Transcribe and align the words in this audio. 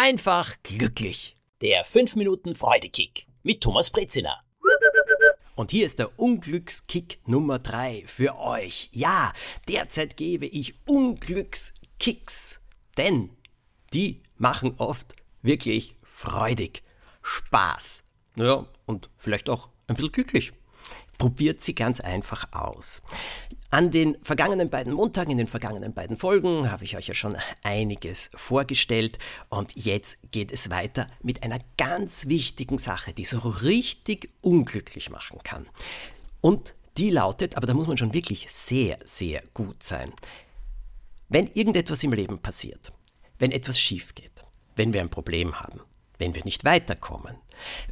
einfach 0.00 0.56
glücklich. 0.62 1.36
Der 1.60 1.84
5 1.84 2.16
Minuten 2.16 2.54
Freudekick 2.54 3.26
mit 3.42 3.60
Thomas 3.60 3.90
Brezina. 3.90 4.42
Und 5.56 5.70
hier 5.70 5.84
ist 5.84 5.98
der 5.98 6.18
Unglückskick 6.18 7.18
Nummer 7.26 7.58
3 7.58 8.04
für 8.06 8.38
euch. 8.38 8.88
Ja, 8.92 9.34
derzeit 9.68 10.16
gebe 10.16 10.46
ich 10.46 10.74
Unglückskicks, 10.86 12.60
denn 12.96 13.28
die 13.92 14.22
machen 14.38 14.74
oft 14.78 15.12
wirklich 15.42 15.92
freudig, 16.02 16.82
Spaß. 17.22 18.04
Ja, 18.36 18.66
und 18.86 19.10
vielleicht 19.18 19.50
auch 19.50 19.68
ein 19.86 19.96
bisschen 19.96 20.12
glücklich. 20.12 20.52
Probiert 21.18 21.60
sie 21.60 21.74
ganz 21.74 22.00
einfach 22.00 22.50
aus. 22.52 23.02
An 23.72 23.92
den 23.92 24.16
vergangenen 24.20 24.68
beiden 24.68 24.92
Montagen, 24.92 25.30
in 25.30 25.38
den 25.38 25.46
vergangenen 25.46 25.94
beiden 25.94 26.16
Folgen 26.16 26.72
habe 26.72 26.82
ich 26.82 26.96
euch 26.96 27.06
ja 27.06 27.14
schon 27.14 27.36
einiges 27.62 28.30
vorgestellt 28.34 29.20
und 29.48 29.76
jetzt 29.76 30.32
geht 30.32 30.50
es 30.50 30.70
weiter 30.70 31.08
mit 31.22 31.44
einer 31.44 31.60
ganz 31.78 32.26
wichtigen 32.26 32.78
Sache, 32.78 33.12
die 33.12 33.24
so 33.24 33.38
richtig 33.38 34.30
unglücklich 34.40 35.10
machen 35.10 35.38
kann. 35.44 35.68
Und 36.40 36.74
die 36.98 37.10
lautet, 37.10 37.56
aber 37.56 37.68
da 37.68 37.74
muss 37.74 37.86
man 37.86 37.96
schon 37.96 38.12
wirklich 38.12 38.50
sehr, 38.50 38.98
sehr 39.04 39.40
gut 39.54 39.84
sein. 39.84 40.12
Wenn 41.28 41.46
irgendetwas 41.46 42.02
im 42.02 42.12
Leben 42.12 42.40
passiert, 42.40 42.92
wenn 43.38 43.52
etwas 43.52 43.78
schief 43.78 44.16
geht, 44.16 44.44
wenn 44.74 44.92
wir 44.92 45.00
ein 45.00 45.10
Problem 45.10 45.60
haben, 45.60 45.80
wenn 46.18 46.34
wir 46.34 46.44
nicht 46.44 46.64
weiterkommen, 46.64 47.36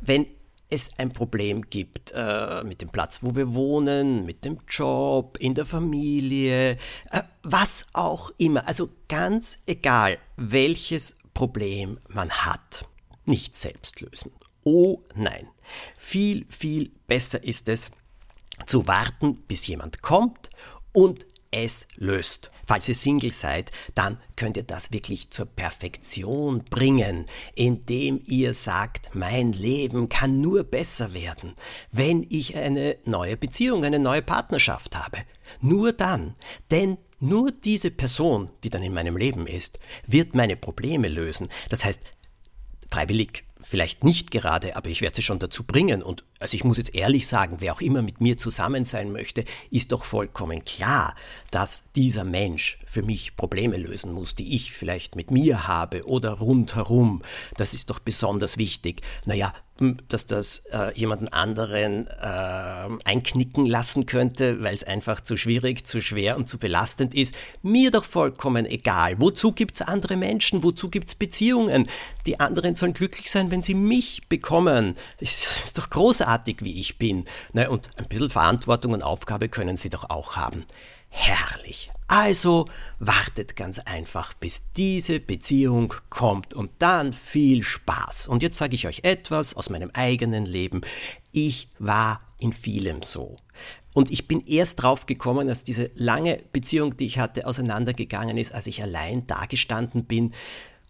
wenn 0.01 0.27
es 0.71 0.99
ein 0.99 1.13
Problem 1.13 1.63
gibt 1.63 2.13
äh, 2.15 2.63
mit 2.65 2.83
dem 2.83 2.91
Platz, 2.91 3.23
wo 3.23 3.35
wir 3.35 3.55
wohnen, 3.55 4.27
mit 4.27 4.45
dem 4.45 4.59
Job, 4.69 5.39
in 5.39 5.55
der 5.55 5.65
Familie, 5.65 6.73
äh, 7.11 7.23
was 7.43 7.87
auch 7.93 8.31
immer. 8.39 8.67
Also 8.67 8.91
ganz 9.09 9.59
egal, 9.67 10.19
welches 10.37 11.17
Problem 11.33 11.99
man 12.09 12.31
hat. 12.31 12.87
Nicht 13.25 13.57
selbst 13.57 14.01
lösen. 14.01 14.33
Oh 14.65 15.01
nein. 15.15 15.49
Viel, 15.99 16.47
viel 16.49 16.91
besser 17.07 17.43
ist 17.43 17.69
es, 17.69 17.91
zu 18.67 18.87
warten, 18.87 19.37
bis 19.47 19.67
jemand 19.67 20.03
kommt 20.03 20.51
und 20.93 21.27
es 21.51 21.87
löst. 21.97 22.51
Falls 22.67 22.89
ihr 22.89 22.95
Single 22.95 23.33
seid, 23.33 23.71
dann 23.95 24.19
könnt 24.37 24.59
ihr 24.59 24.63
das 24.63 24.93
wirklich 24.93 25.31
zur 25.31 25.47
Perfektion 25.47 26.65
bringen, 26.69 27.27
indem 27.55 28.21
ihr 28.27 28.53
sagt, 28.53 29.15
mein 29.15 29.53
Leben 29.53 30.09
kann 30.11 30.41
nur 30.41 30.65
besser 30.65 31.15
werden, 31.15 31.55
wenn 31.91 32.27
ich 32.29 32.57
eine 32.57 32.99
neue 33.07 33.39
Beziehung, 33.39 33.85
eine 33.85 33.99
neue 33.99 34.23
Partnerschaft 34.23 34.97
habe. 34.97 35.19
Nur 35.63 35.93
dann. 35.93 36.35
Denn 36.71 36.99
nur 37.21 37.51
diese 37.51 37.91
Person, 37.91 38.53
die 38.63 38.71
dann 38.71 38.83
in 38.83 38.93
meinem 38.93 39.17
Leben 39.17 39.47
ist, 39.47 39.79
wird 40.07 40.35
meine 40.35 40.57
Probleme 40.57 41.09
lösen. 41.09 41.49
Das 41.71 41.85
heißt, 41.85 42.01
freiwillig 42.91 43.45
vielleicht 43.69 44.03
nicht 44.03 44.31
gerade, 44.31 44.77
aber 44.77 44.89
ich 44.89 45.03
werde 45.03 45.17
sie 45.17 45.23
schon 45.23 45.39
dazu 45.39 45.63
bringen. 45.63 46.03
Und 46.03 46.25
also 46.41 46.55
ich 46.55 46.65
muss 46.65 46.79
jetzt 46.79 46.95
ehrlich 46.95 47.27
sagen, 47.27 47.57
wer 47.59 47.75
auch 47.75 47.83
immer 47.83 48.01
mit 48.01 48.19
mir 48.19 48.39
zusammen 48.39 48.87
sein 48.87 49.13
möchte, 49.13 49.45
ist 49.71 49.93
doch 49.93 50.05
vollkommen 50.05 50.65
klar, 50.65 51.15
dass 51.51 51.93
dieser 51.93 52.25
Mensch 52.25 52.79
für 52.87 53.03
mich 53.03 53.37
Probleme 53.37 53.77
lösen 53.77 54.13
muss, 54.13 54.35
die 54.35 54.55
ich 54.55 54.73
vielleicht 54.73 55.17
mit 55.17 55.31
mir 55.31 55.69
habe 55.69 56.07
oder 56.07 56.33
rundherum. 56.33 57.23
Das 57.59 57.75
ist 57.75 57.91
doch 57.91 57.99
besonders 57.99 58.57
wichtig. 58.57 59.03
Naja, 59.27 59.53
dass 60.09 60.27
das 60.27 60.63
äh, 60.73 60.93
jemanden 60.95 61.29
anderen 61.29 62.07
äh, 62.07 62.89
einknicken 63.05 63.65
lassen 63.67 64.07
könnte, 64.07 64.63
weil 64.63 64.75
es 64.75 64.85
einfach 64.85 65.21
zu 65.21 65.37
schwierig, 65.37 65.87
zu 65.87 66.01
schwer 66.01 66.37
und 66.37 66.49
zu 66.49 66.59
belastend 66.59 67.15
ist, 67.15 67.35
mir 67.63 67.91
doch 67.91 68.05
vollkommen 68.05 68.67
egal. 68.67 69.21
Wozu 69.21 69.53
gibt 69.53 69.77
es 69.77 69.83
andere 69.83 70.17
Menschen? 70.17 70.63
Wozu 70.63 70.91
gibt 70.91 71.09
es 71.09 71.15
Beziehungen? 71.15 71.89
Die 72.27 72.41
anderen 72.41 72.75
sollen 72.75 72.93
glücklich 72.93 73.31
sein, 73.31 73.51
wenn 73.51 73.63
sie 73.63 73.75
mich 73.75 74.29
bekommen. 74.29 74.95
Es 75.21 75.65
ist 75.65 75.79
doch 75.79 75.91
großartig, 75.91 76.59
wie 76.63 76.81
ich 76.81 76.99
bin. 76.99 77.25
Na, 77.53 77.69
und 77.69 77.91
ein 77.97 78.09
bisschen 78.09 78.31
Verantwortung 78.31 78.93
und 78.93 79.03
Aufgabe 79.03 79.49
können 79.49 79.77
sie 79.77 79.91
doch 79.91 80.11
auch 80.11 80.37
haben. 80.37 80.65
Herrlich. 81.09 81.89
Also 82.07 82.69
wartet 82.99 83.55
ganz 83.55 83.79
einfach, 83.81 84.33
bis 84.35 84.73
diese 84.73 85.21
Beziehung 85.21 85.93
kommt 86.09 86.55
und 86.55 86.71
dann 86.79 87.13
viel 87.13 87.63
Spaß. 87.63 88.29
Und 88.29 88.43
jetzt 88.43 88.57
sage 88.57 88.75
ich 88.75 88.87
euch 88.87 89.01
etwas 89.05 89.55
aus 89.55 89.69
meinem 89.69 89.91
eigenen 89.93 90.47
Leben. 90.47 90.81
Ich 91.33 91.69
war 91.79 92.21
in 92.39 92.53
vielem 92.53 93.03
so. 93.03 93.37
Und 93.93 94.11
ich 94.11 94.29
bin 94.29 94.47
erst 94.47 94.83
drauf 94.83 95.07
gekommen, 95.07 95.49
dass 95.49 95.65
diese 95.65 95.91
lange 95.97 96.39
Beziehung, 96.53 96.97
die 96.97 97.07
ich 97.07 97.19
hatte, 97.19 97.47
auseinandergegangen 97.47 98.39
ist, 98.39 98.55
als 98.55 98.67
ich 98.67 98.83
allein 98.83 99.27
dagestanden 99.27 100.05
bin 100.05 100.33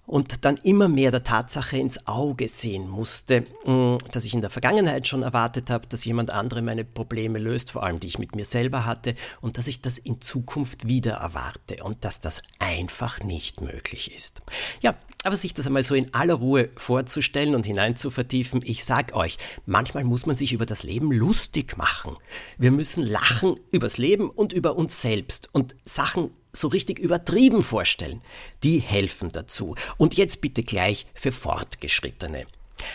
und 0.08 0.44
dann 0.44 0.56
immer 0.56 0.88
mehr 0.88 1.10
der 1.10 1.22
Tatsache 1.22 1.76
ins 1.76 2.06
Auge 2.08 2.48
sehen 2.48 2.88
musste, 2.88 3.42
mm, 3.66 3.98
dass 4.10 4.24
ich 4.24 4.34
in 4.34 4.40
der 4.40 4.50
Vergangenheit 4.50 5.06
schon 5.06 5.22
erwartet 5.22 5.70
habe, 5.70 5.86
dass 5.86 6.04
jemand 6.04 6.30
andere 6.30 6.62
meine 6.62 6.84
Probleme 6.84 7.38
löst, 7.38 7.70
vor 7.70 7.84
allem 7.84 8.00
die 8.00 8.08
ich 8.08 8.18
mit 8.18 8.34
mir 8.34 8.46
selber 8.46 8.86
hatte, 8.86 9.14
und 9.40 9.58
dass 9.58 9.66
ich 9.66 9.82
das 9.82 9.98
in 9.98 10.20
Zukunft 10.20 10.88
wieder 10.88 11.12
erwarte 11.12 11.84
und 11.84 12.04
dass 12.04 12.20
das 12.20 12.42
einfach 12.58 13.22
nicht 13.22 13.60
möglich 13.60 14.14
ist. 14.16 14.42
Ja, 14.80 14.96
aber 15.24 15.36
sich 15.36 15.52
das 15.52 15.66
einmal 15.66 15.82
so 15.82 15.94
in 15.94 16.14
aller 16.14 16.34
Ruhe 16.34 16.70
vorzustellen 16.76 17.54
und 17.54 17.66
hinein 17.66 17.96
zu 17.96 18.10
vertiefen, 18.10 18.62
ich 18.64 18.84
sag 18.84 19.14
euch, 19.14 19.36
manchmal 19.66 20.04
muss 20.04 20.26
man 20.26 20.36
sich 20.36 20.52
über 20.52 20.64
das 20.64 20.84
Leben 20.84 21.12
lustig 21.12 21.76
machen. 21.76 22.16
Wir 22.56 22.70
müssen 22.70 23.02
lachen 23.02 23.56
übers 23.72 23.98
Leben 23.98 24.30
und 24.30 24.52
über 24.52 24.76
uns 24.76 25.02
selbst 25.02 25.48
und 25.52 25.74
Sachen 25.84 26.30
so 26.52 26.68
richtig 26.68 26.98
übertrieben 26.98 27.62
vorstellen. 27.62 28.22
Die 28.62 28.78
helfen 28.78 29.30
dazu. 29.30 29.74
Und 29.96 30.16
jetzt 30.16 30.40
bitte 30.40 30.62
gleich 30.62 31.06
für 31.14 31.32
Fortgeschrittene. 31.32 32.46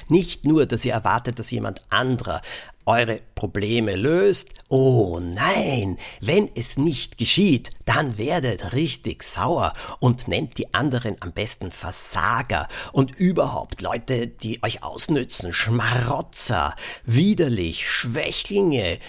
Nicht 0.07 0.45
nur, 0.45 0.65
dass 0.65 0.85
ihr 0.85 0.93
erwartet, 0.93 1.39
dass 1.39 1.51
jemand 1.51 1.81
anderer 1.89 2.41
eure 2.85 3.21
Probleme 3.35 3.95
löst. 3.95 4.49
Oh 4.67 5.19
nein, 5.21 5.97
wenn 6.21 6.49
es 6.55 6.77
nicht 6.77 7.17
geschieht, 7.17 7.71
dann 7.85 8.17
werdet 8.17 8.73
richtig 8.73 9.23
sauer 9.23 9.73
und 9.99 10.27
nennt 10.27 10.57
die 10.57 10.73
anderen 10.73 11.15
am 11.21 11.31
besten 11.31 11.71
Versager 11.71 12.67
und 12.91 13.11
überhaupt 13.17 13.81
Leute, 13.81 14.27
die 14.27 14.61
euch 14.63 14.83
ausnützen, 14.83 15.53
Schmarotzer, 15.53 16.75
widerlich, 17.05 17.89
Schwächlinge, 17.89 18.99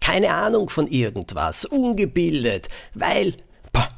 keine 0.00 0.30
Ahnung 0.30 0.68
von 0.68 0.86
irgendwas, 0.86 1.64
ungebildet, 1.64 2.68
weil, 2.94 3.34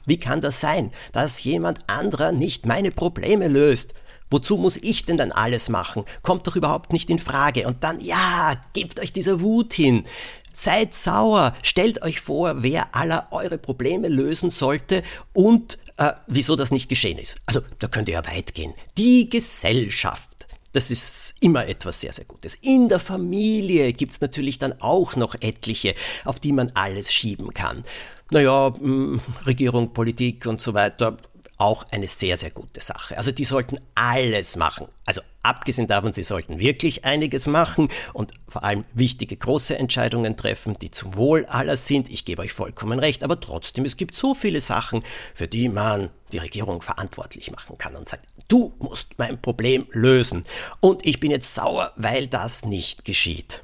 wie 0.07 0.19
kann 0.19 0.41
das 0.41 0.61
sein, 0.61 0.91
dass 1.13 1.43
jemand 1.43 1.89
anderer 1.89 2.33
nicht 2.33 2.67
meine 2.67 2.91
Probleme 2.91 3.49
löst? 3.49 3.95
Wozu 4.31 4.57
muss 4.57 4.77
ich 4.77 5.05
denn 5.05 5.17
dann 5.17 5.33
alles 5.33 5.69
machen? 5.69 6.05
Kommt 6.23 6.47
doch 6.47 6.57
überhaupt 6.57 6.93
nicht 6.93 7.11
in 7.11 7.19
Frage. 7.19 7.67
Und 7.67 7.83
dann, 7.83 8.01
ja, 8.01 8.55
gebt 8.75 9.01
euch 9.01 9.13
dieser 9.13 9.41
Wut 9.41 9.75
hin. 9.75 10.05
Seid 10.53 10.95
sauer. 10.95 11.55
Stellt 11.63 12.03
euch 12.03 12.21
vor, 12.21 12.63
wer 12.63 12.95
aller 12.95 13.29
eure 13.33 13.59
Probleme 13.59 14.09
lösen 14.09 14.51
sollte 14.51 15.03
und 15.33 15.79
äh, 15.97 16.13
wieso 16.29 16.55
das 16.55 16.71
nicht 16.71 16.89
geschehen 16.89 17.19
ist. 17.19 17.37
Also, 17.47 17.61
da 17.81 17.89
könnt 17.89 18.09
ihr 18.09 18.15
ja 18.15 18.27
weit 18.27 18.55
gehen. 18.55 18.73
Die 18.97 19.29
Gesellschaft. 19.29 20.47
Das 20.73 20.91
ist 20.91 21.35
immer 21.41 21.67
etwas 21.67 22.01
sehr, 22.01 22.13
sehr 22.13 22.25
Gutes. 22.25 22.55
In 22.55 22.89
der 22.89 23.01
Familie 23.01 23.93
gibt 23.93 24.13
es 24.13 24.21
natürlich 24.21 24.59
dann 24.59 24.75
auch 24.81 25.17
noch 25.17 25.35
etliche, 25.41 25.95
auf 26.25 26.39
die 26.39 26.53
man 26.53 26.71
alles 26.75 27.13
schieben 27.13 27.53
kann. 27.53 27.85
Naja, 28.31 28.73
hm, 28.79 29.21
Regierung, 29.47 29.93
Politik 29.93 30.47
und 30.47 30.61
so 30.61 30.73
weiter, 30.75 31.17
auch 31.61 31.85
eine 31.91 32.09
sehr, 32.09 32.37
sehr 32.37 32.51
gute 32.51 32.81
Sache. 32.81 33.19
Also 33.19 33.33
die 33.33 33.45
sollten 33.45 33.79
alles 33.95 34.57
machen. 34.57 34.89
Also 35.05 35.21
abgesehen 35.43 35.87
davon, 35.87 36.13
sie 36.13 36.23
sollten 36.23 36.59
wirklich 36.59 37.05
einiges 37.05 37.47
machen 37.47 37.89
und 38.15 38.33
vor 38.49 38.65
allem 38.65 38.85
wichtige 38.95 39.37
große 39.37 39.77
Entscheidungen 39.77 40.37
treffen, 40.37 40.75
die 40.81 40.91
zum 40.91 41.17
Wohl 41.17 41.45
aller 41.47 41.77
sind. 41.77 42.11
Ich 42.11 42.25
gebe 42.25 42.43
euch 42.43 42.53
vollkommen 42.53 42.99
recht, 42.99 43.23
aber 43.23 43.41
trotzdem, 43.41 43.85
es 43.85 43.97
gibt 43.97 44.15
so 44.15 44.35
viele 44.35 44.61
Sachen, 44.61 45.03
für 45.35 45.49
die 45.49 45.69
man 45.69 46.11
die 46.33 46.39
Regierung 46.39 46.81
verantwortlich 46.81 47.51
machen 47.51 47.77
kann 47.77 47.95
und 47.95 48.09
sagt, 48.09 48.27
du 48.49 48.73
musst 48.79 49.19
mein 49.19 49.41
Problem 49.41 49.87
lösen. 49.91 50.45
Und 50.81 51.07
ich 51.07 51.21
bin 51.21 51.31
jetzt 51.31 51.55
sauer, 51.55 51.93
weil 51.97 52.27
das 52.27 52.65
nicht 52.65 53.05
geschieht. 53.05 53.63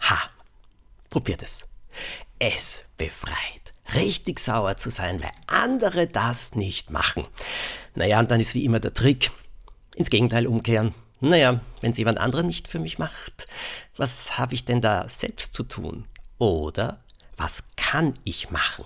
Ha, 0.00 0.18
probiert 1.10 1.42
es. 1.42 1.64
Es 2.38 2.84
befreit 2.96 3.63
richtig 3.94 4.38
sauer 4.40 4.76
zu 4.76 4.90
sein, 4.90 5.22
weil 5.22 5.30
andere 5.46 6.06
das 6.06 6.54
nicht 6.54 6.90
machen. 6.90 7.26
Naja, 7.94 8.18
und 8.20 8.30
dann 8.30 8.40
ist 8.40 8.54
wie 8.54 8.64
immer 8.64 8.80
der 8.80 8.94
Trick, 8.94 9.30
ins 9.96 10.10
Gegenteil 10.10 10.46
umkehren. 10.46 10.94
Naja, 11.20 11.60
wenn 11.80 11.92
es 11.92 11.98
jemand 11.98 12.18
anderer 12.18 12.42
nicht 12.42 12.68
für 12.68 12.78
mich 12.78 12.98
macht, 12.98 13.46
was 13.96 14.38
habe 14.38 14.54
ich 14.54 14.64
denn 14.64 14.80
da 14.80 15.08
selbst 15.08 15.54
zu 15.54 15.62
tun? 15.62 16.04
Oder 16.38 17.02
was 17.36 17.64
kann 17.76 18.14
ich 18.24 18.50
machen? 18.50 18.84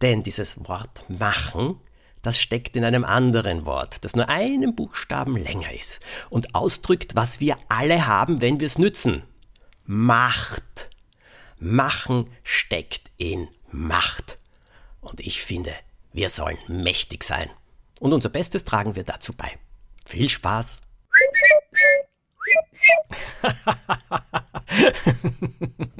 Denn 0.00 0.22
dieses 0.22 0.68
Wort 0.68 1.04
machen, 1.08 1.78
das 2.22 2.38
steckt 2.38 2.76
in 2.76 2.84
einem 2.84 3.04
anderen 3.04 3.64
Wort, 3.64 4.04
das 4.04 4.16
nur 4.16 4.28
einen 4.28 4.74
Buchstaben 4.74 5.36
länger 5.36 5.72
ist 5.72 6.00
und 6.30 6.54
ausdrückt, 6.54 7.14
was 7.14 7.40
wir 7.40 7.56
alle 7.68 8.06
haben, 8.06 8.40
wenn 8.40 8.60
wir 8.60 8.66
es 8.66 8.78
nützen. 8.78 9.22
Macht. 9.84 10.90
Machen 11.58 12.28
steckt 12.42 13.10
in 13.16 13.48
Macht. 13.72 14.38
Und 15.00 15.20
ich 15.20 15.42
finde, 15.42 15.74
wir 16.12 16.28
sollen 16.28 16.58
mächtig 16.68 17.24
sein. 17.24 17.50
Und 18.00 18.12
unser 18.12 18.28
Bestes 18.28 18.64
tragen 18.64 18.96
wir 18.96 19.04
dazu 19.04 19.32
bei. 19.32 19.58
Viel 20.06 20.28
Spaß! 20.28 20.82